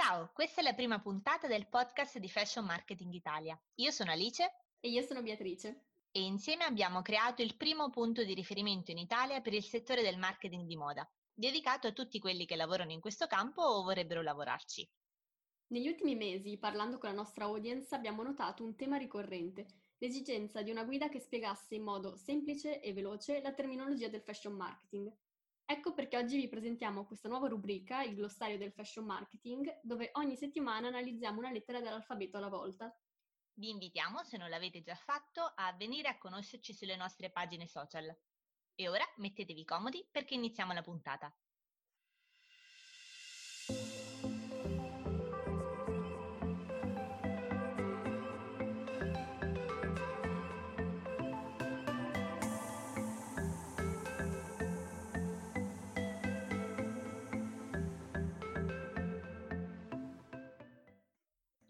Ciao, 0.00 0.30
questa 0.32 0.60
è 0.60 0.62
la 0.62 0.74
prima 0.74 1.00
puntata 1.00 1.48
del 1.48 1.66
podcast 1.66 2.18
di 2.18 2.28
Fashion 2.28 2.64
Marketing 2.64 3.12
Italia. 3.12 3.60
Io 3.78 3.90
sono 3.90 4.12
Alice 4.12 4.48
e 4.78 4.90
io 4.90 5.02
sono 5.02 5.22
Beatrice 5.22 5.86
e 6.12 6.20
insieme 6.20 6.62
abbiamo 6.62 7.02
creato 7.02 7.42
il 7.42 7.56
primo 7.56 7.90
punto 7.90 8.22
di 8.22 8.32
riferimento 8.32 8.92
in 8.92 8.98
Italia 8.98 9.40
per 9.40 9.54
il 9.54 9.64
settore 9.64 10.02
del 10.02 10.16
marketing 10.16 10.66
di 10.66 10.76
moda, 10.76 11.04
dedicato 11.34 11.88
a 11.88 11.92
tutti 11.92 12.20
quelli 12.20 12.46
che 12.46 12.54
lavorano 12.54 12.92
in 12.92 13.00
questo 13.00 13.26
campo 13.26 13.60
o 13.60 13.82
vorrebbero 13.82 14.22
lavorarci. 14.22 14.88
Negli 15.66 15.88
ultimi 15.88 16.14
mesi, 16.14 16.58
parlando 16.58 16.98
con 16.98 17.08
la 17.08 17.16
nostra 17.16 17.46
audience, 17.46 17.92
abbiamo 17.92 18.22
notato 18.22 18.62
un 18.62 18.76
tema 18.76 18.98
ricorrente, 18.98 19.66
l'esigenza 19.98 20.62
di 20.62 20.70
una 20.70 20.84
guida 20.84 21.08
che 21.08 21.18
spiegasse 21.18 21.74
in 21.74 21.82
modo 21.82 22.14
semplice 22.14 22.80
e 22.80 22.92
veloce 22.92 23.40
la 23.40 23.52
terminologia 23.52 24.06
del 24.06 24.22
fashion 24.22 24.54
marketing 24.54 25.12
Ecco 25.70 25.92
perché 25.92 26.16
oggi 26.16 26.38
vi 26.38 26.48
presentiamo 26.48 27.04
questa 27.04 27.28
nuova 27.28 27.46
rubrica, 27.46 28.02
il 28.02 28.14
glossario 28.14 28.56
del 28.56 28.72
fashion 28.72 29.04
marketing, 29.04 29.80
dove 29.82 30.08
ogni 30.14 30.34
settimana 30.34 30.88
analizziamo 30.88 31.40
una 31.40 31.50
lettera 31.50 31.82
dell'alfabeto 31.82 32.38
alla 32.38 32.48
volta. 32.48 32.98
Vi 33.52 33.68
invitiamo, 33.68 34.24
se 34.24 34.38
non 34.38 34.48
l'avete 34.48 34.80
già 34.80 34.94
fatto, 34.94 35.42
a 35.42 35.74
venire 35.74 36.08
a 36.08 36.16
conoscerci 36.16 36.72
sulle 36.72 36.96
nostre 36.96 37.30
pagine 37.30 37.66
social. 37.66 38.18
E 38.74 38.88
ora 38.88 39.04
mettetevi 39.18 39.66
comodi 39.66 40.08
perché 40.10 40.32
iniziamo 40.32 40.72
la 40.72 40.80
puntata. 40.80 41.36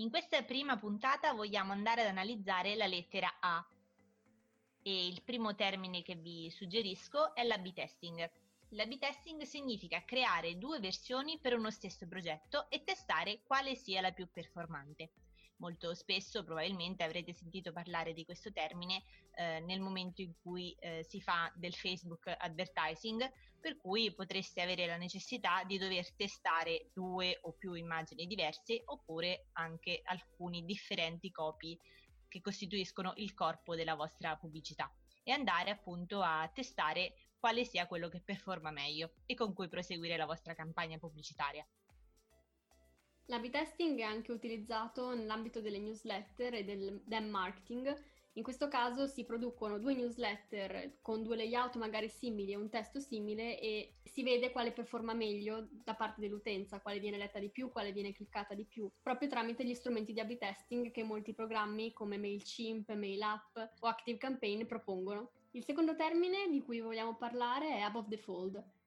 In 0.00 0.10
questa 0.10 0.44
prima 0.44 0.78
puntata 0.78 1.32
vogliamo 1.32 1.72
andare 1.72 2.02
ad 2.02 2.06
analizzare 2.06 2.77
la 2.77 2.86
lettera 2.86 3.38
A 3.41 3.66
e 4.80 5.08
il 5.08 5.22
primo 5.22 5.56
termine 5.56 6.02
che 6.02 6.14
vi 6.14 6.48
suggerisco 6.50 7.34
è 7.34 7.42
l'A-B 7.42 7.72
testing. 7.72 8.30
L'A-B 8.68 8.96
testing 8.98 9.42
significa 9.42 10.05
creare 10.05 10.56
due 10.56 10.78
versioni 10.78 11.40
per 11.40 11.55
uno 11.55 11.72
stesso 11.72 12.06
progetto 12.06 12.70
e 12.70 12.84
testare 12.84 13.42
quale 13.42 13.74
sia 13.74 14.00
la 14.00 14.12
più 14.12 14.30
performante. 14.30 15.10
Molto 15.59 15.92
spesso 15.95 16.45
probabilmente 16.45 17.03
avrete 17.03 17.33
sentito 17.33 17.73
parlare 17.73 18.12
di 18.12 18.25
questo 18.25 18.53
termine 18.53 19.03
eh, 19.34 19.59
nel 19.61 19.81
momento 19.81 20.23
in 20.23 20.33
cui 20.41 20.73
eh, 20.78 21.05
si 21.09 21.20
fa 21.20 21.53
del 21.56 21.75
Facebook 21.75 22.33
advertising, 22.39 23.28
per 23.61 23.77
cui 23.77 24.14
potreste 24.14 24.62
avere 24.62 24.86
la 24.86 24.97
necessità 24.97 25.64
di 25.64 25.77
dover 25.77 26.12
testare 26.14 26.91
due 26.95 27.39
o 27.42 27.53
più 27.53 27.73
immagini 27.73 28.27
diverse 28.27 28.83
oppure 28.84 29.48
anche 29.55 30.01
alcuni 30.05 30.64
differenti 30.64 31.33
copy 31.33 31.77
che 32.29 32.41
costituiscono 32.41 33.14
il 33.17 33.34
corpo 33.34 33.75
della 33.75 33.97
vostra 33.97 34.36
pubblicità 34.36 34.89
e 35.25 35.33
andare 35.33 35.70
appunto 35.70 36.23
a 36.23 36.48
testare 36.55 37.14
quale 37.39 37.64
sia 37.64 37.89
quello 37.89 38.09
che 38.09 38.20
performa 38.20 38.70
meglio 38.70 39.12
e 39.27 39.34
con 39.34 39.55
cui 39.55 39.69
proseguire 39.69 40.17
la 40.17 40.27
vostra 40.27 40.55
campagna 40.55 40.98
pubblicitaria. 40.98 41.67
L'A-B 43.30 43.50
testing 43.50 43.98
è 43.98 44.04
anche 44.04 44.32
utilizzato 44.32 45.14
nell'ambito 45.14 45.60
delle 45.60 45.78
newsletter 45.78 46.54
e 46.54 46.64
del 46.64 47.02
dem 47.04 47.28
marketing. 47.28 47.94
In 48.32 48.42
questo 48.42 48.68
caso 48.68 49.06
si 49.06 49.26
producono 49.26 49.78
due 49.78 49.94
newsletter 49.94 50.96
con 51.02 51.22
due 51.22 51.36
layout 51.36 51.76
magari 51.76 52.08
simili 52.08 52.52
e 52.52 52.56
un 52.56 52.70
testo 52.70 53.00
simile 53.00 53.60
e 53.60 53.96
si 54.02 54.22
vede 54.22 54.50
quale 54.50 54.72
performa 54.72 55.12
meglio 55.12 55.68
da 55.70 55.94
parte 55.94 56.22
dell'utenza, 56.22 56.80
quale 56.80 57.00
viene 57.00 57.18
letta 57.18 57.38
di 57.38 57.50
più, 57.50 57.70
quale 57.70 57.92
viene 57.92 58.14
cliccata 58.14 58.54
di 58.54 58.64
più, 58.64 58.90
proprio 59.02 59.28
tramite 59.28 59.62
gli 59.62 59.74
strumenti 59.74 60.14
di 60.14 60.20
A-B 60.20 60.38
testing 60.38 60.90
che 60.90 61.02
molti 61.02 61.34
programmi 61.34 61.92
come 61.92 62.17
MailChimp, 62.17 62.94
MailUp 62.94 63.72
o 63.80 63.88
ActiveCampaign 63.88 64.64
propongono. 64.64 65.33
Il 65.50 65.64
secondo 65.64 65.94
termine 65.94 66.48
di 66.48 66.62
cui 66.62 66.80
vogliamo 66.80 67.14
parlare 67.17 67.77
è 67.77 67.80
above 67.80 68.08
the 68.08 68.17
fold. 68.17 68.77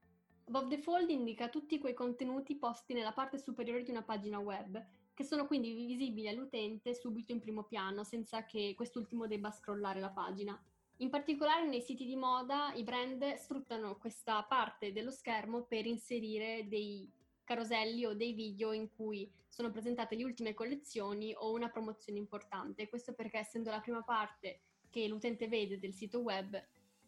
Above 0.53 0.67
the 0.67 0.81
Fold 0.81 1.09
indica 1.09 1.47
tutti 1.47 1.79
quei 1.79 1.93
contenuti 1.93 2.57
posti 2.57 2.93
nella 2.93 3.13
parte 3.13 3.37
superiore 3.37 3.83
di 3.83 3.89
una 3.89 4.03
pagina 4.03 4.37
web, 4.37 4.85
che 5.13 5.23
sono 5.23 5.47
quindi 5.47 5.73
visibili 5.73 6.27
all'utente 6.27 6.93
subito 6.93 7.31
in 7.31 7.39
primo 7.39 7.63
piano, 7.63 8.03
senza 8.03 8.43
che 8.43 8.73
quest'ultimo 8.75 9.27
debba 9.27 9.49
scrollare 9.49 10.01
la 10.01 10.09
pagina. 10.09 10.61
In 10.97 11.09
particolare 11.09 11.65
nei 11.65 11.79
siti 11.79 12.03
di 12.03 12.17
moda 12.17 12.73
i 12.73 12.83
brand 12.83 13.35
sfruttano 13.35 13.95
questa 13.95 14.43
parte 14.43 14.91
dello 14.91 15.11
schermo 15.11 15.61
per 15.63 15.85
inserire 15.85 16.67
dei 16.67 17.09
caroselli 17.45 18.03
o 18.03 18.13
dei 18.13 18.33
video 18.33 18.73
in 18.73 18.89
cui 18.93 19.31
sono 19.47 19.71
presentate 19.71 20.17
le 20.17 20.25
ultime 20.25 20.53
collezioni 20.53 21.33
o 21.33 21.53
una 21.53 21.69
promozione 21.69 22.19
importante. 22.19 22.89
Questo 22.89 23.13
perché 23.13 23.37
essendo 23.37 23.69
la 23.69 23.79
prima 23.79 24.03
parte 24.03 24.59
che 24.89 25.07
l'utente 25.07 25.47
vede 25.47 25.79
del 25.79 25.93
sito 25.93 26.19
web, 26.19 26.61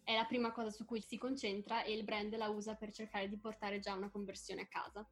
è 0.03 0.15
la 0.15 0.25
prima 0.25 0.51
cosa 0.51 0.69
su 0.69 0.85
cui 0.85 1.01
si 1.01 1.17
concentra 1.17 1.83
e 1.83 1.93
il 1.93 2.03
brand 2.03 2.35
la 2.35 2.49
usa 2.49 2.75
per 2.75 2.91
cercare 2.91 3.29
di 3.29 3.37
portare 3.37 3.79
già 3.79 3.93
una 3.93 4.09
conversione 4.09 4.61
a 4.61 4.67
casa. 4.67 5.07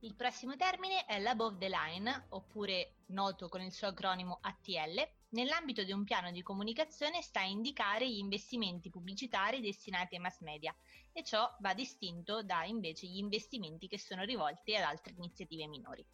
Il 0.00 0.14
prossimo 0.16 0.56
termine 0.56 1.04
è 1.04 1.20
l'above 1.20 1.58
the 1.58 1.68
line, 1.68 2.26
oppure 2.30 2.94
noto 3.06 3.48
con 3.48 3.60
il 3.60 3.72
suo 3.72 3.86
acronimo 3.86 4.38
ATL. 4.40 5.08
Nell'ambito 5.28 5.84
di 5.84 5.92
un 5.92 6.02
piano 6.02 6.32
di 6.32 6.42
comunicazione 6.42 7.22
sta 7.22 7.40
a 7.40 7.44
indicare 7.44 8.10
gli 8.10 8.18
investimenti 8.18 8.90
pubblicitari 8.90 9.60
destinati 9.60 10.16
ai 10.16 10.20
mass 10.20 10.40
media 10.40 10.74
e 11.12 11.22
ciò 11.22 11.48
va 11.60 11.72
distinto 11.72 12.42
da 12.42 12.64
invece 12.64 13.06
gli 13.06 13.18
investimenti 13.18 13.86
che 13.86 13.98
sono 13.98 14.24
rivolti 14.24 14.74
ad 14.74 14.82
altre 14.82 15.14
iniziative 15.16 15.68
minori. 15.68 16.04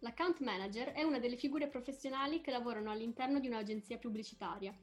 L'account 0.00 0.40
manager 0.40 0.90
è 0.90 1.02
una 1.04 1.20
delle 1.20 1.36
figure 1.36 1.68
professionali 1.68 2.40
che 2.40 2.50
lavorano 2.50 2.90
all'interno 2.90 3.38
di 3.38 3.46
un'agenzia 3.46 3.96
pubblicitaria 3.96 4.76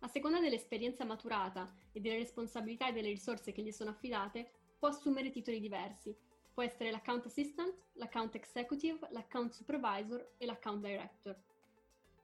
a 0.00 0.08
seconda 0.08 0.40
dell'esperienza 0.40 1.04
maturata 1.04 1.72
e 1.92 2.00
delle 2.00 2.18
responsabilità 2.18 2.88
e 2.88 2.92
delle 2.92 3.08
risorse 3.08 3.52
che 3.52 3.62
gli 3.62 3.72
sono 3.72 3.90
affidate, 3.90 4.50
può 4.78 4.88
assumere 4.88 5.30
titoli 5.30 5.60
diversi. 5.60 6.16
Può 6.52 6.62
essere 6.62 6.90
l'account 6.90 7.26
assistant, 7.26 7.74
l'account 7.94 8.34
executive, 8.34 9.08
l'account 9.10 9.52
supervisor 9.52 10.34
e 10.38 10.46
l'account 10.46 10.84
director. 10.84 11.36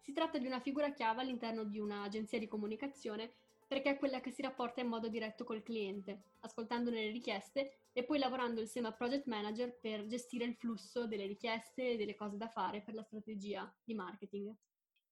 Si 0.00 0.12
tratta 0.12 0.38
di 0.38 0.47
una 0.47 0.60
figura 0.60 0.92
chiave 0.92 1.20
all'interno 1.20 1.65
di 1.65 1.78
un'agenzia 1.78 2.38
di 2.38 2.48
comunicazione 2.48 3.31
perché 3.66 3.91
è 3.91 3.98
quella 3.98 4.20
che 4.20 4.31
si 4.31 4.42
rapporta 4.42 4.81
in 4.81 4.86
modo 4.86 5.09
diretto 5.09 5.44
col 5.44 5.62
cliente, 5.62 6.22
ascoltandone 6.41 7.03
le 7.03 7.10
richieste 7.10 7.78
e 7.92 8.04
poi 8.04 8.19
lavorando 8.19 8.60
insieme 8.60 8.88
a 8.88 8.92
project 8.92 9.26
manager 9.26 9.76
per 9.81 10.06
gestire 10.06 10.44
il 10.44 10.54
flusso 10.54 11.06
delle 11.06 11.26
richieste 11.26 11.91
e 11.91 11.97
delle 11.97 12.15
cose 12.15 12.36
da 12.36 12.48
fare 12.48 12.81
per 12.82 12.94
la 12.94 13.03
strategia 13.03 13.70
di 13.82 13.94
marketing. 13.94 14.54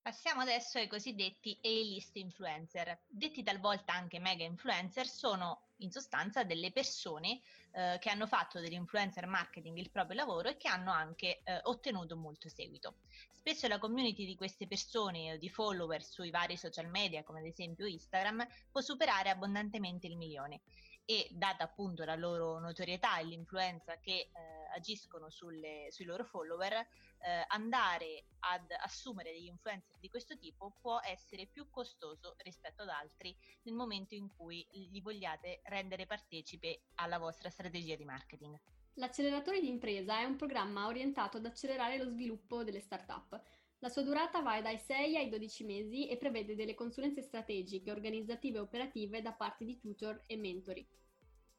Passiamo 0.04 0.42
adesso 0.42 0.76
ai 0.76 0.86
cosiddetti 0.86 1.58
A-list 1.62 2.14
influencer. 2.16 3.04
Detti 3.08 3.42
talvolta 3.42 3.94
anche 3.94 4.18
mega 4.18 4.44
influencer, 4.44 5.06
sono 5.06 5.68
in 5.78 5.90
sostanza 5.90 6.44
delle 6.44 6.72
persone 6.72 7.40
eh, 7.70 7.96
che 7.98 8.10
hanno 8.10 8.26
fatto 8.26 8.60
dell'influencer 8.60 9.26
marketing 9.26 9.78
il 9.78 9.88
proprio 9.88 10.16
lavoro 10.16 10.50
e 10.50 10.58
che 10.58 10.68
hanno 10.68 10.92
anche 10.92 11.40
eh, 11.42 11.58
ottenuto 11.62 12.18
molto 12.18 12.50
seguito. 12.50 12.96
Spesso 13.32 13.66
la 13.66 13.78
community 13.78 14.26
di 14.26 14.36
queste 14.36 14.66
persone 14.66 15.32
o 15.32 15.36
di 15.38 15.48
follower 15.48 16.04
sui 16.04 16.28
vari 16.28 16.58
social 16.58 16.90
media, 16.90 17.24
come 17.24 17.38
ad 17.38 17.46
esempio 17.46 17.86
Instagram, 17.86 18.46
può 18.70 18.82
superare 18.82 19.30
abbondantemente 19.30 20.06
il 20.06 20.18
milione 20.18 20.60
e 21.04 21.28
data 21.32 21.64
appunto 21.64 22.04
la 22.04 22.14
loro 22.14 22.58
notorietà 22.58 23.18
e 23.18 23.24
l'influenza 23.24 23.98
che 23.98 24.12
eh, 24.12 24.30
agiscono 24.74 25.30
sulle, 25.30 25.88
sui 25.90 26.04
loro 26.04 26.24
follower, 26.24 26.72
eh, 26.72 27.44
andare 27.48 28.26
ad 28.40 28.70
assumere 28.82 29.32
degli 29.32 29.46
influencer 29.46 29.98
di 29.98 30.08
questo 30.08 30.36
tipo 30.38 30.76
può 30.80 31.00
essere 31.02 31.46
più 31.46 31.68
costoso 31.70 32.36
rispetto 32.38 32.82
ad 32.82 32.88
altri 32.88 33.36
nel 33.62 33.74
momento 33.74 34.14
in 34.14 34.28
cui 34.28 34.66
li 34.70 35.00
vogliate 35.00 35.60
rendere 35.64 36.06
partecipe 36.06 36.82
alla 36.96 37.18
vostra 37.18 37.50
strategia 37.50 37.96
di 37.96 38.04
marketing. 38.04 38.58
L'acceleratore 38.94 39.60
di 39.60 39.68
impresa 39.68 40.20
è 40.20 40.24
un 40.24 40.36
programma 40.36 40.86
orientato 40.86 41.38
ad 41.38 41.46
accelerare 41.46 41.98
lo 41.98 42.08
sviluppo 42.08 42.62
delle 42.62 42.80
start-up. 42.80 43.42
La 43.84 43.90
sua 43.90 44.00
durata 44.00 44.40
va 44.40 44.62
dai 44.62 44.78
6 44.78 45.18
ai 45.18 45.28
12 45.28 45.64
mesi 45.64 46.08
e 46.08 46.16
prevede 46.16 46.54
delle 46.54 46.72
consulenze 46.72 47.20
strategiche, 47.20 47.90
organizzative 47.90 48.56
e 48.56 48.60
operative 48.62 49.20
da 49.20 49.32
parte 49.32 49.66
di 49.66 49.78
tutor 49.78 50.22
e 50.26 50.38
mentori. 50.38 50.88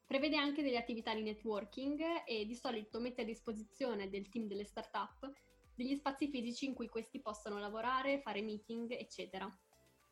Prevede 0.04 0.36
anche 0.36 0.60
delle 0.60 0.76
attività 0.76 1.14
di 1.14 1.22
networking 1.22 2.24
e 2.26 2.44
di 2.44 2.56
solito 2.56 2.98
mette 2.98 3.22
a 3.22 3.24
disposizione 3.24 4.10
del 4.10 4.28
team 4.28 4.48
delle 4.48 4.64
start-up 4.64 5.32
degli 5.76 5.94
spazi 5.94 6.28
fisici 6.28 6.64
in 6.64 6.74
cui 6.74 6.88
questi 6.88 7.20
possano 7.20 7.60
lavorare, 7.60 8.18
fare 8.18 8.42
meeting, 8.42 8.90
eccetera. 8.90 9.48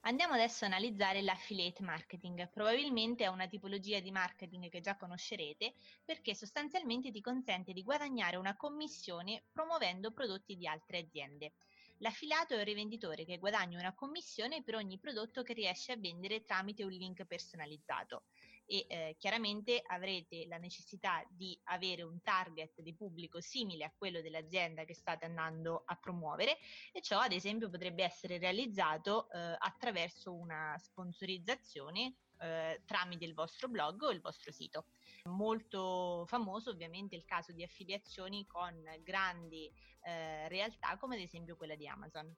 Andiamo 0.03 0.35
adesso 0.35 0.63
a 0.63 0.69
analizzare 0.69 1.21
l'affiliate 1.21 1.83
marketing. 1.83 2.49
Probabilmente 2.49 3.25
è 3.25 3.29
una 3.29 3.49
tipologia 3.49 3.99
di 3.99 4.13
marketing 4.13 4.69
che 4.69 4.81
già 4.81 4.97
conoscerete 4.97 5.75
perché 6.05 6.37
sostanzialmente 6.37 7.11
ti 7.11 7.21
consente 7.21 7.73
di 7.73 7.83
guadagnare 7.83 8.37
una 8.37 8.55
commissione 8.55 9.43
promuovendo 9.51 10.13
prodotti 10.13 10.55
di 10.55 10.69
altre 10.69 10.99
aziende. 10.99 11.55
L'affiliato 12.05 12.53
è 12.53 12.59
un 12.59 12.65
rivenditore 12.65 13.25
che 13.25 13.39
guadagna 13.39 13.79
una 13.79 13.95
commissione 13.95 14.63
per 14.63 14.75
ogni 14.75 14.99
prodotto 14.99 15.43
che 15.43 15.55
riesce 15.55 15.93
a 15.93 15.97
vendere 15.97 16.43
tramite 16.43 16.85
un 16.85 16.91
link 16.91 17.25
personalizzato. 17.25 18.25
e 18.67 18.87
eh, 18.89 19.17
chiaramente 19.19 19.83
avrete 19.87 20.47
la 20.47 20.59
necessità 20.59 21.23
di 21.31 21.59
avere 21.65 22.03
un 22.03 22.21
target 22.23 22.81
di 22.81 22.95
pubblico 22.95 23.41
simile 23.41 23.85
a 23.85 23.95
quello 23.97 24.21
dell'azienda 24.23 24.85
che 24.85 24.95
state 24.95 25.25
andando 25.27 25.83
a 25.85 25.97
promuovere 25.97 26.59
e 26.93 27.01
ciò 27.03 27.19
ad 27.19 27.33
esempio 27.33 27.69
potrebbe 27.71 28.05
essere 28.05 28.39
realizzato 28.39 29.31
eh, 29.31 29.57
attraverso 29.59 30.35
una 30.35 30.77
sponsorizzazione 30.79 32.17
eh, 32.41 32.83
tramite 32.85 33.25
il 33.25 33.35
vostro 33.35 33.69
blog 33.69 34.03
o 34.03 34.11
il 34.11 34.21
vostro 34.21 34.53
sito. 34.53 34.87
Molto 35.25 36.25
famoso 36.27 36.71
ovviamente 36.71 37.17
il 37.17 37.25
caso 37.25 37.53
di 37.53 37.63
affiliazioni 37.63 38.47
con 38.47 38.75
grandi 39.03 39.71
eh, 40.03 40.49
realtà 40.49 40.97
come 40.99 41.17
ad 41.17 41.23
esempio 41.23 41.57
quella 41.57 41.77
di 41.77 41.87
Amazon. 41.87 42.35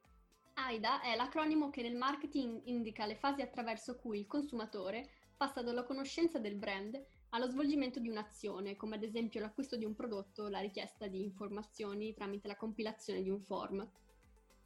AIDA 0.54 1.02
è 1.02 1.14
l'acronimo 1.16 1.68
che 1.68 1.82
nel 1.82 1.96
marketing 1.96 2.62
indica 2.64 3.04
le 3.04 3.16
fasi 3.16 3.42
attraverso 3.42 3.96
cui 3.96 4.20
il 4.20 4.26
consumatore 4.26 5.10
passa 5.36 5.62
dalla 5.62 5.84
conoscenza 5.84 6.38
del 6.38 6.56
brand 6.56 6.98
allo 7.30 7.48
svolgimento 7.48 8.00
di 8.00 8.08
un'azione, 8.08 8.76
come 8.76 8.96
ad 8.96 9.02
esempio 9.02 9.40
l'acquisto 9.40 9.76
di 9.76 9.84
un 9.84 9.94
prodotto 9.94 10.44
o 10.44 10.48
la 10.48 10.60
richiesta 10.60 11.06
di 11.08 11.22
informazioni 11.22 12.14
tramite 12.14 12.48
la 12.48 12.56
compilazione 12.56 13.22
di 13.22 13.28
un 13.28 13.40
form. 13.40 13.86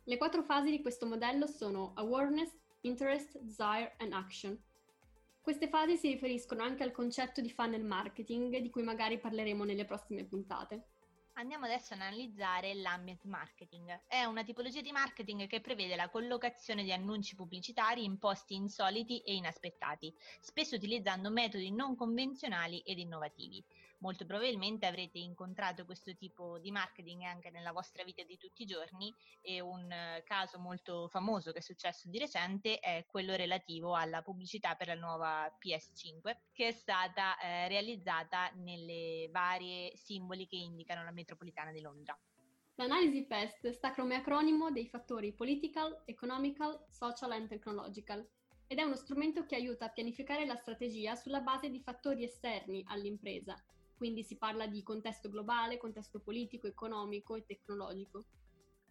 Le 0.04 0.16
quattro 0.16 0.42
fasi 0.42 0.70
di 0.70 0.80
questo 0.80 1.06
modello 1.06 1.46
sono 1.46 1.92
awareness, 1.94 2.56
interest, 2.82 3.38
desire 3.40 3.94
and 3.98 4.12
action. 4.12 4.56
Queste 5.50 5.68
fasi 5.68 5.96
si 5.96 6.12
riferiscono 6.12 6.62
anche 6.62 6.84
al 6.84 6.92
concetto 6.92 7.40
di 7.40 7.50
funnel 7.50 7.82
marketing, 7.82 8.58
di 8.58 8.70
cui 8.70 8.84
magari 8.84 9.18
parleremo 9.18 9.64
nelle 9.64 9.84
prossime 9.84 10.24
puntate. 10.24 10.90
Andiamo 11.32 11.64
adesso 11.64 11.92
ad 11.92 12.02
analizzare 12.02 12.72
l'ambient 12.74 13.24
marketing. 13.24 14.02
È 14.06 14.22
una 14.22 14.44
tipologia 14.44 14.80
di 14.80 14.92
marketing 14.92 15.48
che 15.48 15.60
prevede 15.60 15.96
la 15.96 16.08
collocazione 16.08 16.84
di 16.84 16.92
annunci 16.92 17.34
pubblicitari 17.34 18.04
in 18.04 18.18
posti 18.18 18.54
insoliti 18.54 19.22
e 19.22 19.34
inaspettati, 19.34 20.14
spesso 20.38 20.76
utilizzando 20.76 21.30
metodi 21.30 21.72
non 21.72 21.96
convenzionali 21.96 22.78
ed 22.86 23.00
innovativi. 23.00 23.60
Molto 24.00 24.24
probabilmente 24.24 24.86
avrete 24.86 25.18
incontrato 25.18 25.84
questo 25.84 26.14
tipo 26.16 26.58
di 26.58 26.70
marketing 26.70 27.22
anche 27.22 27.50
nella 27.50 27.70
vostra 27.70 28.02
vita 28.02 28.22
di 28.22 28.38
tutti 28.38 28.62
i 28.62 28.66
giorni 28.66 29.14
e 29.42 29.60
un 29.60 29.92
eh, 29.92 30.22
caso 30.24 30.58
molto 30.58 31.08
famoso 31.08 31.52
che 31.52 31.58
è 31.58 31.62
successo 31.62 32.08
di 32.08 32.18
recente 32.18 32.78
è 32.78 33.04
quello 33.06 33.36
relativo 33.36 33.94
alla 33.94 34.22
pubblicità 34.22 34.74
per 34.74 34.86
la 34.86 34.94
nuova 34.94 35.54
PS5 35.62 36.36
che 36.50 36.68
è 36.68 36.72
stata 36.72 37.38
eh, 37.38 37.68
realizzata 37.68 38.50
nelle 38.54 39.28
varie 39.30 39.94
simboli 39.96 40.46
che 40.46 40.56
indicano 40.56 41.04
la 41.04 41.12
metropolitana 41.12 41.70
di 41.70 41.82
Londra. 41.82 42.18
L'analisi 42.76 43.26
PEST 43.26 43.68
sta 43.72 43.92
come 43.92 44.14
acronimo 44.14 44.70
dei 44.70 44.88
fattori 44.88 45.34
political, 45.34 46.04
economical, 46.06 46.86
social 46.88 47.32
and 47.32 47.48
technological 47.48 48.26
ed 48.66 48.78
è 48.78 48.82
uno 48.82 48.96
strumento 48.96 49.44
che 49.44 49.56
aiuta 49.56 49.84
a 49.84 49.90
pianificare 49.90 50.46
la 50.46 50.56
strategia 50.56 51.14
sulla 51.16 51.40
base 51.40 51.68
di 51.68 51.82
fattori 51.82 52.24
esterni 52.24 52.82
all'impresa, 52.86 53.62
quindi 54.00 54.22
si 54.22 54.38
parla 54.38 54.66
di 54.66 54.82
contesto 54.82 55.28
globale, 55.28 55.76
contesto 55.76 56.20
politico, 56.20 56.66
economico 56.66 57.34
e 57.34 57.44
tecnologico. 57.44 58.24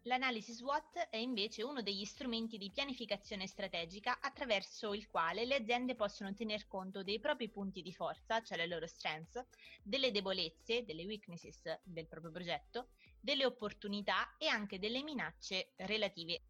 L'analisi 0.04 0.54
SWOT 0.54 1.08
è 1.10 1.18
invece 1.18 1.64
uno 1.64 1.82
degli 1.82 2.06
strumenti 2.06 2.60
di 2.60 2.70
pianificazione 2.70 3.48
strategica 3.48 4.20
attraverso 4.22 4.94
il 4.94 5.10
quale 5.10 5.46
le 5.46 5.56
aziende 5.56 5.96
possono 5.96 6.32
tener 6.36 6.68
conto 6.68 7.02
dei 7.02 7.20
propri 7.20 7.50
punti 7.50 7.82
di 7.82 7.92
forza, 7.92 8.44
cioè 8.44 8.56
le 8.56 8.68
loro 8.68 8.86
strengths, 8.86 9.44
delle 9.82 10.12
debolezze, 10.12 10.86
delle 10.86 11.06
weaknesses 11.06 11.64
del 11.82 12.08
proprio 12.08 12.32
progetto, 12.32 12.90
delle 13.20 13.48
opportunità 13.48 14.38
e 14.38 14.46
anche 14.46 14.78
delle 14.78 15.02
minacce 15.02 15.74
relative 15.78 16.44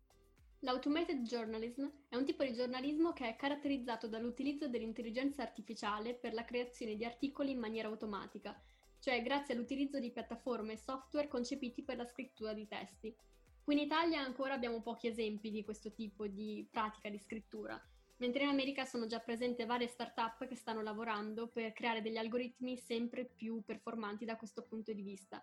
L'automated 0.64 1.22
journalism 1.22 1.88
è 2.10 2.18
un 2.18 2.26
tipo 2.26 2.44
di 2.44 2.54
giornalismo 2.54 3.14
che 3.14 3.30
è 3.30 3.36
caratterizzato 3.38 4.10
dall'utilizzo 4.10 4.68
dell'intelligenza 4.68 5.42
artificiale 5.42 6.16
per 6.16 6.34
la 6.34 6.44
creazione 6.44 6.98
di 6.98 7.06
articoli 7.06 7.52
in 7.52 7.60
maniera 7.60 7.88
automatica, 7.88 8.62
cioè 9.00 9.22
grazie 9.24 9.54
all'utilizzo 9.54 10.00
di 10.00 10.12
piattaforme 10.12 10.74
e 10.74 10.78
software 10.78 11.30
concepiti 11.30 11.82
per 11.82 11.96
la 11.96 12.06
scrittura 12.06 12.52
di 12.52 12.68
testi. 12.68 13.16
Qui 13.64 13.74
in 13.74 13.80
Italia 13.80 14.20
ancora 14.20 14.54
abbiamo 14.54 14.82
pochi 14.82 15.08
esempi 15.08 15.50
di 15.50 15.64
questo 15.64 15.94
tipo 15.94 16.28
di 16.28 16.68
pratica 16.70 17.08
di 17.08 17.20
scrittura, 17.20 17.82
mentre 18.18 18.44
in 18.44 18.50
America 18.50 18.84
sono 18.84 19.06
già 19.06 19.22
presenti 19.22 19.64
varie 19.64 19.88
start-up 19.88 20.46
che 20.46 20.56
stanno 20.56 20.82
lavorando 20.82 21.48
per 21.48 21.72
creare 21.72 22.02
degli 22.02 22.18
algoritmi 22.18 22.76
sempre 22.76 23.24
più 23.24 23.64
performanti 23.64 24.26
da 24.26 24.36
questo 24.36 24.64
punto 24.64 24.92
di 24.92 25.04
vista. 25.04 25.42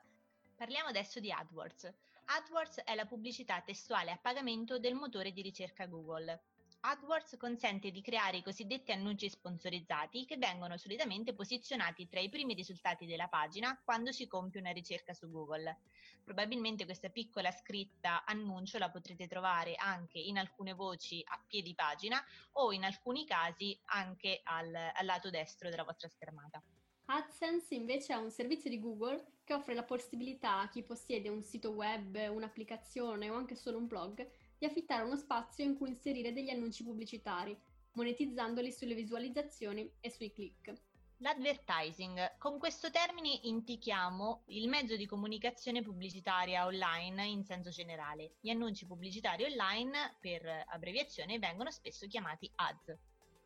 Parliamo 0.56 0.88
adesso 0.88 1.20
di 1.20 1.32
AdWords. 1.32 1.90
AdWords 2.28 2.82
è 2.82 2.96
la 2.96 3.06
pubblicità 3.06 3.60
testuale 3.60 4.10
a 4.10 4.18
pagamento 4.18 4.80
del 4.80 4.94
motore 4.94 5.30
di 5.30 5.42
ricerca 5.42 5.86
Google. 5.86 6.42
AdWords 6.80 7.36
consente 7.36 7.92
di 7.92 8.02
creare 8.02 8.38
i 8.38 8.42
cosiddetti 8.42 8.90
annunci 8.90 9.28
sponsorizzati 9.30 10.24
che 10.24 10.36
vengono 10.36 10.76
solitamente 10.76 11.34
posizionati 11.34 12.08
tra 12.08 12.18
i 12.18 12.28
primi 12.28 12.54
risultati 12.54 13.06
della 13.06 13.28
pagina 13.28 13.80
quando 13.84 14.10
si 14.10 14.26
compie 14.26 14.58
una 14.58 14.72
ricerca 14.72 15.14
su 15.14 15.30
Google. 15.30 15.78
Probabilmente 16.24 16.84
questa 16.84 17.10
piccola 17.10 17.52
scritta 17.52 18.24
annuncio 18.24 18.78
la 18.78 18.90
potrete 18.90 19.28
trovare 19.28 19.76
anche 19.76 20.18
in 20.18 20.36
alcune 20.36 20.72
voci 20.72 21.22
a 21.24 21.40
piedi 21.46 21.76
pagina 21.76 22.20
o 22.54 22.72
in 22.72 22.82
alcuni 22.82 23.24
casi 23.24 23.78
anche 23.84 24.40
al, 24.42 24.74
al 24.74 25.06
lato 25.06 25.30
destro 25.30 25.70
della 25.70 25.84
vostra 25.84 26.08
schermata. 26.08 26.60
AdSense 27.08 27.74
invece 27.74 28.12
è 28.12 28.16
un 28.16 28.30
servizio 28.30 28.68
di 28.68 28.80
Google 28.80 29.24
che 29.44 29.54
offre 29.54 29.74
la 29.74 29.84
possibilità 29.84 30.60
a 30.60 30.68
chi 30.68 30.82
possiede 30.82 31.28
un 31.28 31.42
sito 31.42 31.70
web, 31.70 32.16
un'applicazione 32.16 33.30
o 33.30 33.34
anche 33.34 33.54
solo 33.54 33.78
un 33.78 33.86
blog 33.86 34.28
di 34.58 34.66
affittare 34.66 35.04
uno 35.04 35.16
spazio 35.16 35.64
in 35.64 35.76
cui 35.76 35.88
inserire 35.88 36.32
degli 36.32 36.50
annunci 36.50 36.82
pubblicitari, 36.82 37.56
monetizzandoli 37.92 38.72
sulle 38.72 38.94
visualizzazioni 38.94 39.88
e 40.00 40.10
sui 40.10 40.32
click. 40.32 40.72
L'advertising. 41.18 42.36
Con 42.38 42.58
questo 42.58 42.90
termine 42.90 43.38
indichiamo 43.44 44.42
il 44.46 44.68
mezzo 44.68 44.96
di 44.96 45.06
comunicazione 45.06 45.82
pubblicitaria 45.82 46.66
online 46.66 47.24
in 47.24 47.44
senso 47.44 47.70
generale. 47.70 48.32
Gli 48.40 48.50
annunci 48.50 48.84
pubblicitari 48.84 49.44
online, 49.44 50.16
per 50.20 50.64
abbreviazione, 50.66 51.38
vengono 51.38 51.70
spesso 51.70 52.06
chiamati 52.06 52.50
ads. 52.56 52.98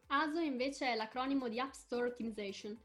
ASO 0.09 0.41
invece 0.41 0.89
è 0.89 0.95
l'acronimo 0.97 1.49
di 1.49 1.61
App 1.61 1.71
Store 1.71 2.09
Optimization, 2.09 2.77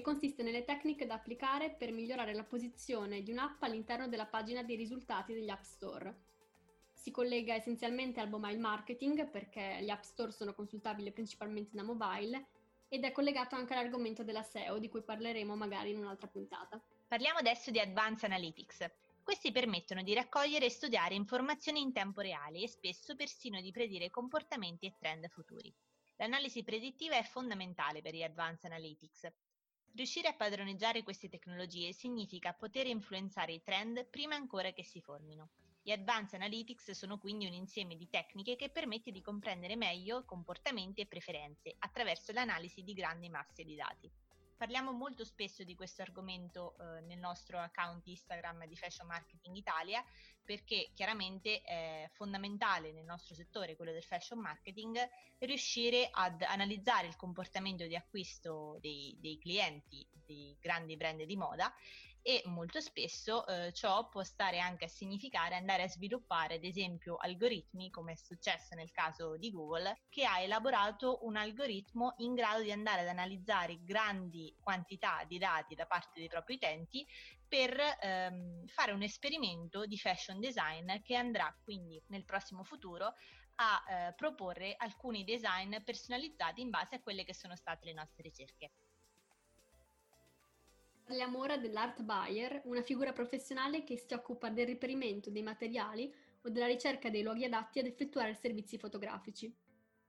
e 0.00 0.02
consiste 0.02 0.42
nelle 0.42 0.64
tecniche 0.64 1.06
da 1.06 1.14
applicare 1.14 1.70
per 1.70 1.92
migliorare 1.92 2.34
la 2.34 2.42
posizione 2.42 3.22
di 3.22 3.30
un'app 3.30 3.62
all'interno 3.62 4.08
della 4.08 4.24
pagina 4.24 4.62
dei 4.62 4.76
risultati 4.76 5.34
degli 5.34 5.50
App 5.50 5.62
Store. 5.62 6.28
Si 6.92 7.10
collega 7.10 7.54
essenzialmente 7.54 8.18
al 8.18 8.30
mobile 8.30 8.56
marketing 8.56 9.28
perché 9.28 9.78
gli 9.82 9.90
App 9.90 10.02
Store 10.02 10.32
sono 10.32 10.54
consultabili 10.54 11.12
principalmente 11.12 11.76
da 11.76 11.82
mobile 11.82 12.46
ed 12.88 13.04
è 13.04 13.12
collegato 13.12 13.56
anche 13.56 13.74
all'argomento 13.74 14.24
della 14.24 14.42
SEO 14.42 14.78
di 14.78 14.88
cui 14.88 15.02
parleremo 15.02 15.54
magari 15.54 15.90
in 15.90 15.98
un'altra 15.98 16.28
puntata. 16.28 16.82
Parliamo 17.06 17.38
adesso 17.38 17.70
di 17.70 17.78
Advanced 17.78 18.30
Analytics. 18.30 18.90
Questi 19.22 19.52
permettono 19.52 20.02
di 20.02 20.14
raccogliere 20.14 20.64
e 20.64 20.70
studiare 20.70 21.14
informazioni 21.14 21.82
in 21.82 21.92
tempo 21.92 22.22
reale 22.22 22.60
e 22.60 22.68
spesso 22.68 23.14
persino 23.14 23.60
di 23.60 23.70
predire 23.70 24.08
comportamenti 24.08 24.86
e 24.86 24.94
trend 24.98 25.28
futuri. 25.28 25.72
L'analisi 26.16 26.62
predittiva 26.62 27.16
è 27.16 27.22
fondamentale 27.22 28.00
per 28.00 28.14
gli 28.14 28.22
Advanced 28.22 28.64
Analytics 28.64 29.30
Riuscire 29.92 30.28
a 30.28 30.34
padroneggiare 30.34 31.02
queste 31.02 31.28
tecnologie 31.28 31.92
significa 31.92 32.52
poter 32.52 32.86
influenzare 32.86 33.52
i 33.52 33.62
trend 33.62 34.06
prima 34.06 34.36
ancora 34.36 34.72
che 34.72 34.84
si 34.84 35.00
formino. 35.00 35.48
Gli 35.82 35.90
Advanced 35.90 36.34
Analytics 36.34 36.92
sono 36.92 37.18
quindi 37.18 37.46
un 37.46 37.52
insieme 37.52 37.96
di 37.96 38.08
tecniche 38.08 38.54
che 38.54 38.68
permette 38.68 39.10
di 39.10 39.20
comprendere 39.20 39.76
meglio 39.76 40.24
comportamenti 40.24 41.00
e 41.00 41.06
preferenze 41.06 41.74
attraverso 41.78 42.32
l'analisi 42.32 42.82
di 42.82 42.94
grandi 42.94 43.28
masse 43.28 43.64
di 43.64 43.74
dati. 43.74 44.10
Parliamo 44.60 44.92
molto 44.92 45.24
spesso 45.24 45.64
di 45.64 45.74
questo 45.74 46.02
argomento 46.02 46.76
eh, 46.76 47.00
nel 47.06 47.18
nostro 47.18 47.58
account 47.58 48.06
Instagram 48.06 48.66
di 48.66 48.76
Fashion 48.76 49.06
Marketing 49.06 49.56
Italia 49.56 50.04
perché 50.44 50.90
chiaramente 50.92 51.62
è 51.62 52.06
fondamentale 52.12 52.92
nel 52.92 53.06
nostro 53.06 53.34
settore, 53.34 53.74
quello 53.74 53.92
del 53.92 54.02
fashion 54.02 54.38
marketing, 54.38 54.98
riuscire 55.38 56.10
ad 56.12 56.42
analizzare 56.42 57.06
il 57.06 57.16
comportamento 57.16 57.86
di 57.86 57.96
acquisto 57.96 58.76
dei, 58.82 59.16
dei 59.18 59.38
clienti 59.38 60.06
di 60.12 60.54
grandi 60.60 60.94
brand 60.94 61.22
di 61.22 61.36
moda 61.36 61.72
e 62.22 62.42
molto 62.46 62.80
spesso 62.80 63.46
eh, 63.46 63.72
ciò 63.72 64.08
può 64.08 64.22
stare 64.22 64.58
anche 64.58 64.84
a 64.84 64.88
significare 64.88 65.54
andare 65.54 65.84
a 65.84 65.88
sviluppare 65.88 66.56
ad 66.56 66.64
esempio 66.64 67.16
algoritmi 67.16 67.90
come 67.90 68.12
è 68.12 68.16
successo 68.16 68.74
nel 68.74 68.90
caso 68.90 69.36
di 69.36 69.50
Google 69.50 70.02
che 70.08 70.24
ha 70.24 70.40
elaborato 70.40 71.24
un 71.24 71.36
algoritmo 71.36 72.14
in 72.18 72.34
grado 72.34 72.62
di 72.62 72.72
andare 72.72 73.00
ad 73.02 73.08
analizzare 73.08 73.82
grandi 73.82 74.54
quantità 74.60 75.24
di 75.26 75.38
dati 75.38 75.74
da 75.74 75.86
parte 75.86 76.20
dei 76.20 76.28
propri 76.28 76.54
utenti 76.54 77.06
per 77.48 77.76
ehm, 78.00 78.66
fare 78.66 78.92
un 78.92 79.02
esperimento 79.02 79.86
di 79.86 79.96
fashion 79.96 80.40
design 80.40 81.00
che 81.02 81.16
andrà 81.16 81.54
quindi 81.64 82.00
nel 82.08 82.24
prossimo 82.24 82.64
futuro 82.64 83.14
a 83.56 83.82
eh, 83.88 84.14
proporre 84.14 84.74
alcuni 84.76 85.24
design 85.24 85.76
personalizzati 85.84 86.60
in 86.60 86.70
base 86.70 86.96
a 86.96 87.00
quelle 87.00 87.24
che 87.24 87.34
sono 87.34 87.56
state 87.56 87.86
le 87.86 87.92
nostre 87.92 88.22
ricerche. 88.22 88.72
Parliamo 91.10 91.40
ora 91.40 91.56
dell'art 91.56 92.02
buyer, 92.02 92.62
una 92.66 92.82
figura 92.82 93.12
professionale 93.12 93.82
che 93.82 93.96
si 93.96 94.14
occupa 94.14 94.48
del 94.48 94.66
riperimento 94.66 95.28
dei 95.28 95.42
materiali 95.42 96.08
o 96.42 96.48
della 96.50 96.68
ricerca 96.68 97.10
dei 97.10 97.24
luoghi 97.24 97.44
adatti 97.44 97.80
ad 97.80 97.86
effettuare 97.86 98.32
servizi 98.34 98.78
fotografici. 98.78 99.52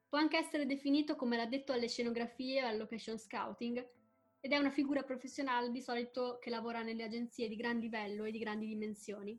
può 0.08 0.20
anche 0.20 0.38
essere 0.38 0.68
definito 0.68 1.16
come 1.16 1.38
l'addetto 1.38 1.72
alle 1.74 1.88
scenografie 1.88 2.60
e 2.60 2.66
al 2.66 2.78
location 2.78 3.18
scouting 3.18 3.84
ed 4.42 4.52
è 4.52 4.58
una 4.60 4.70
figura 4.70 5.02
professionale 5.02 5.72
di 5.72 5.82
solito 5.82 6.38
che 6.40 6.52
lavora 6.52 6.84
nelle 6.84 7.06
agenzie 7.06 7.48
di 7.48 7.56
gran 7.56 7.80
livello 7.80 8.26
e 8.26 8.32
di 8.32 8.38
grandi 8.38 8.68
dimensioni. 8.68 9.36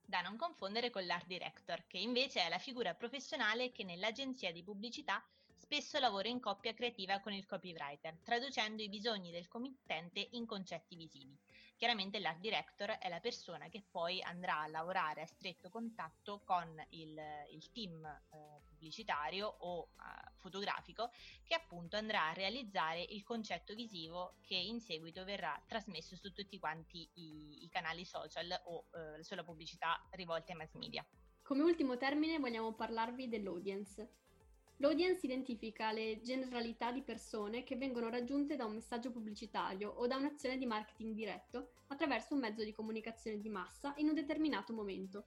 Da 0.00 0.20
non 0.20 0.36
confondere 0.36 0.90
con 0.90 1.04
l'art 1.06 1.26
director, 1.26 1.88
che 1.88 1.98
invece 1.98 2.42
è 2.42 2.48
la 2.48 2.58
figura 2.58 2.94
professionale 2.94 3.72
che 3.72 3.82
nell'agenzia 3.82 4.52
di 4.52 4.62
pubblicità 4.62 5.20
spesso 5.70 6.00
lavora 6.00 6.26
in 6.26 6.40
coppia 6.40 6.74
creativa 6.74 7.20
con 7.20 7.32
il 7.32 7.46
copywriter, 7.46 8.18
traducendo 8.24 8.82
i 8.82 8.88
bisogni 8.88 9.30
del 9.30 9.46
committente 9.46 10.30
in 10.32 10.44
concetti 10.44 10.96
visivi. 10.96 11.38
Chiaramente 11.76 12.18
l'art 12.18 12.40
director 12.40 12.90
è 12.98 13.08
la 13.08 13.20
persona 13.20 13.68
che 13.68 13.84
poi 13.88 14.20
andrà 14.20 14.62
a 14.62 14.66
lavorare 14.66 15.22
a 15.22 15.26
stretto 15.26 15.70
contatto 15.70 16.42
con 16.44 16.66
il, 16.88 17.16
il 17.52 17.70
team 17.70 18.04
eh, 18.04 18.62
pubblicitario 18.64 19.46
o 19.46 19.90
eh, 19.92 20.32
fotografico 20.38 21.12
che 21.44 21.54
appunto 21.54 21.96
andrà 21.96 22.30
a 22.30 22.32
realizzare 22.32 23.02
il 23.08 23.22
concetto 23.22 23.72
visivo 23.76 24.38
che 24.40 24.56
in 24.56 24.80
seguito 24.80 25.22
verrà 25.22 25.56
trasmesso 25.68 26.16
su 26.16 26.32
tutti 26.32 26.58
quanti 26.58 27.08
i, 27.14 27.62
i 27.62 27.68
canali 27.68 28.04
social 28.04 28.60
o 28.64 28.88
eh, 28.90 29.22
sulla 29.22 29.44
pubblicità 29.44 30.04
rivolte 30.10 30.50
ai 30.50 30.58
mass 30.58 30.74
media. 30.74 31.06
Come 31.42 31.62
ultimo 31.62 31.96
termine 31.96 32.40
vogliamo 32.40 32.74
parlarvi 32.74 33.28
dell'audience. 33.28 34.16
L'audience 34.80 35.26
identifica 35.26 35.92
le 35.92 36.22
generalità 36.22 36.90
di 36.90 37.02
persone 37.02 37.64
che 37.64 37.76
vengono 37.76 38.08
raggiunte 38.08 38.56
da 38.56 38.64
un 38.64 38.72
messaggio 38.72 39.10
pubblicitario 39.10 39.90
o 39.90 40.06
da 40.06 40.16
un'azione 40.16 40.56
di 40.56 40.64
marketing 40.64 41.14
diretto 41.14 41.72
attraverso 41.88 42.32
un 42.32 42.40
mezzo 42.40 42.64
di 42.64 42.72
comunicazione 42.72 43.38
di 43.38 43.50
massa 43.50 43.92
in 43.98 44.08
un 44.08 44.14
determinato 44.14 44.72
momento. 44.72 45.24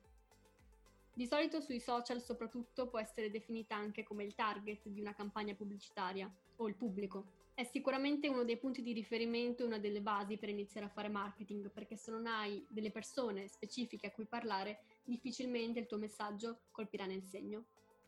Di 1.14 1.28
solito 1.28 1.62
sui 1.62 1.80
social 1.80 2.20
soprattutto 2.20 2.88
può 2.88 2.98
essere 2.98 3.30
definita 3.30 3.76
anche 3.76 4.02
come 4.02 4.24
il 4.24 4.34
target 4.34 4.88
di 4.88 5.00
una 5.00 5.14
campagna 5.14 5.54
pubblicitaria 5.54 6.28
o 6.56 6.68
il 6.68 6.74
pubblico. 6.74 7.42
È 7.54 7.64
sicuramente 7.64 8.28
uno 8.28 8.44
dei 8.44 8.58
punti 8.58 8.82
di 8.82 8.92
riferimento 8.92 9.62
e 9.62 9.68
una 9.68 9.78
delle 9.78 10.02
basi 10.02 10.38
per 10.38 10.50
iniziare 10.50 10.88
a 10.88 10.90
fare 10.90 11.10
marketing, 11.10 11.70
perché 11.70 11.96
se 11.96 12.10
non 12.10 12.26
hai 12.26 12.66
delle 12.68 12.90
persone 12.90 13.48
specifiche 13.48 14.08
a 14.08 14.12
cui 14.12 14.26
parlare, 14.26 14.80
difficilmente 15.04 15.78
il 15.78 15.86
tuo 15.86 16.00
messaggio 16.00 16.62
colpirà 16.72 17.06
nel 17.06 17.24
segno. 17.24 17.66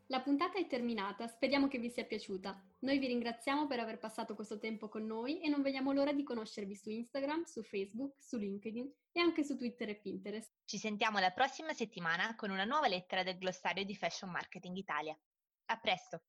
La 0.08 0.20
puntata 0.20 0.56
è 0.56 0.68
terminata, 0.68 1.26
speriamo 1.26 1.66
che 1.66 1.78
vi 1.78 1.90
sia 1.90 2.04
piaciuta. 2.04 2.56
Noi 2.80 2.98
vi 2.98 3.08
ringraziamo 3.08 3.66
per 3.66 3.80
aver 3.80 3.98
passato 3.98 4.36
questo 4.36 4.56
tempo 4.60 4.88
con 4.88 5.04
noi 5.04 5.40
e 5.40 5.48
non 5.48 5.62
vediamo 5.62 5.92
l'ora 5.92 6.12
di 6.12 6.22
conoscervi 6.22 6.76
su 6.76 6.90
Instagram, 6.90 7.42
su 7.42 7.64
Facebook, 7.64 8.14
su 8.16 8.36
LinkedIn 8.36 8.88
e 9.10 9.20
anche 9.20 9.42
su 9.42 9.56
Twitter 9.56 9.88
e 9.88 9.96
Pinterest. 9.96 10.52
Ci 10.64 10.78
sentiamo 10.78 11.18
la 11.18 11.32
prossima 11.32 11.72
settimana 11.72 12.36
con 12.36 12.50
una 12.50 12.64
nuova 12.64 12.86
lettera 12.86 13.24
del 13.24 13.36
glossario 13.36 13.84
di 13.84 13.96
Fashion 13.96 14.30
Marketing 14.30 14.76
Italia. 14.76 15.18
A 15.66 15.76
presto! 15.80 16.22